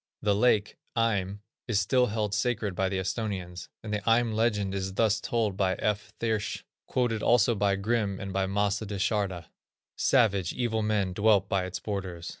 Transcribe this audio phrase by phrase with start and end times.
[0.23, 4.95] The lake, Eim, is still held sacred by the Esthonians, and the Eim legend is
[4.95, 6.11] thus told by F.
[6.19, 9.45] Thiersch, quoted also by Grimm and by Mace da Charda:
[9.95, 12.29] "Savage, evil men dwelt by its borders.